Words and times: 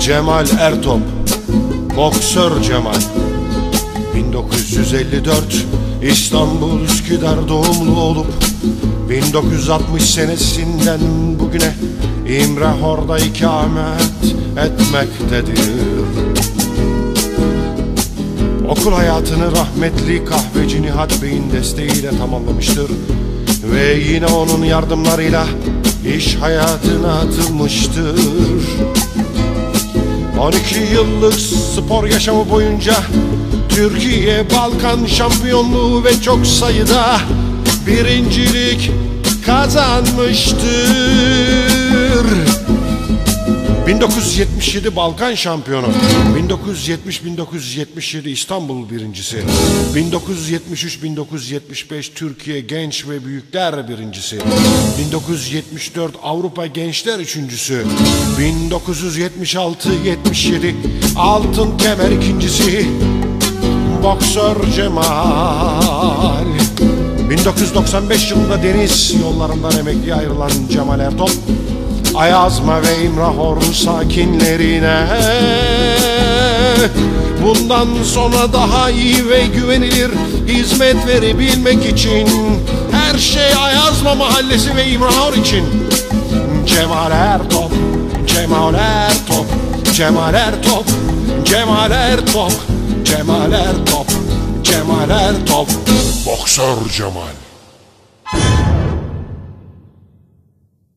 Cemal 0.00 0.46
Ertop 0.60 1.00
Boksör 1.96 2.62
Cemal. 2.62 3.00
1954 4.14 5.66
İstanbul 6.02 6.80
Üsküdar 6.80 7.48
doğumlu 7.48 8.00
olup 8.00 8.26
1960 9.10 10.10
senesinden 10.10 11.00
bugüne 11.40 11.74
İmrahor'da 12.28 13.18
ikamet 13.18 14.34
etmektedir. 14.56 15.60
Okul 18.68 18.92
hayatını 18.92 19.52
rahmetli 19.52 20.24
kahveci 20.24 20.82
Nihat 20.82 21.22
Bey'in 21.22 21.50
desteğiyle 21.50 22.10
tamamlamıştır 22.18 22.90
Ve 23.72 23.94
yine 23.94 24.26
onun 24.26 24.64
yardımlarıyla 24.64 25.46
iş 26.16 26.36
hayatına 26.36 27.12
atılmıştır. 27.12 28.20
12 30.40 30.94
yıllık 30.94 31.34
spor 31.74 32.06
yaşamı 32.06 32.50
boyunca 32.50 32.94
Türkiye 33.68 34.44
Balkan 34.50 35.06
şampiyonluğu 35.06 36.04
ve 36.04 36.20
çok 36.20 36.46
sayıda 36.46 37.20
birincilik 37.86 38.90
kazanmıştır 39.46 41.85
1977 43.96 44.96
Balkan 44.96 45.34
şampiyonu 45.34 45.86
1970-1977 46.48 48.28
İstanbul 48.28 48.90
birincisi 48.90 49.42
1973-1975 49.94 52.12
Türkiye 52.14 52.60
Genç 52.60 53.08
ve 53.08 53.24
Büyükler 53.24 53.88
birincisi 53.88 54.38
1974 54.98 56.14
Avrupa 56.22 56.66
Gençler 56.66 57.18
üçüncüsü 57.18 57.84
1976-77 58.38 60.74
Altın 61.16 61.78
Kemer 61.78 62.10
ikincisi 62.10 62.86
Boksör 64.02 64.56
Cemal. 64.76 66.46
1995 67.30 68.30
yılında 68.30 68.62
deniz 68.62 69.14
yollarından 69.22 69.78
emekli 69.78 70.14
ayrılan 70.14 70.50
Cemal 70.70 71.00
Ertop 71.00 71.30
Ayazma 72.16 72.82
ve 72.82 73.04
İmrahor 73.04 73.62
sakinlerine. 73.62 75.06
Bundan 77.44 77.88
sonra 78.04 78.52
daha 78.52 78.90
iyi 78.90 79.28
ve 79.28 79.46
güvenilir 79.46 80.10
hizmet 80.48 81.06
verebilmek 81.06 81.86
için 81.86 82.28
Her 82.92 83.18
şey 83.18 83.54
Ayazma 83.60 84.14
Mahallesi 84.14 84.76
ve 84.76 84.86
İmrahor 84.88 85.32
için. 85.32 85.64
Cemal 86.66 87.12
Ertop, 87.12 87.72
Cemal 88.26 88.74
Ertop, 88.74 89.46
Cemal 89.94 90.34
Ertop, 90.34 90.84
Cemal 91.44 91.90
Ertop, 91.90 92.52
Cemal 93.04 93.52
Ertop, 93.52 94.06
Cemal 94.62 95.10
Ertop, 95.10 95.68
Boksör 96.26 96.90
Cemal 96.96 97.45